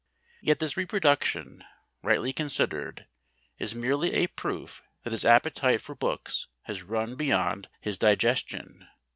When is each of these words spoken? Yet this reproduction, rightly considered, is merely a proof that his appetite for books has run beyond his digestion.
Yet 0.41 0.57
this 0.57 0.77
reproduction, 0.77 1.63
rightly 2.01 2.33
considered, 2.33 3.05
is 3.59 3.75
merely 3.75 4.13
a 4.15 4.25
proof 4.25 4.81
that 5.03 5.13
his 5.13 5.25
appetite 5.25 5.79
for 5.79 5.93
books 5.93 6.47
has 6.63 6.81
run 6.81 7.15
beyond 7.15 7.69
his 7.81 7.99
digestion. 7.99 8.87